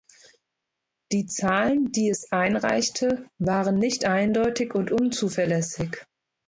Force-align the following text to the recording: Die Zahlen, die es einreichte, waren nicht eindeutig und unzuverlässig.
Die 1.11 1.27
Zahlen, 1.27 1.91
die 1.91 2.09
es 2.09 2.31
einreichte, 2.31 3.29
waren 3.37 3.75
nicht 3.77 4.05
eindeutig 4.05 4.73
und 4.73 4.91
unzuverlässig. 4.91 5.95